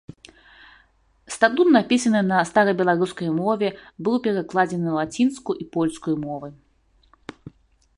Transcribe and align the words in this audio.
Статут 1.35 1.67
напісаны 1.77 2.21
на 2.31 2.39
старабеларускай 2.51 3.29
мове, 3.41 3.69
быў 4.09 4.15
перакладзены 4.29 4.83
на 4.93 4.97
лацінскую 5.01 5.55
і 5.65 5.73
польскую 5.79 6.15
мовы. 6.27 6.49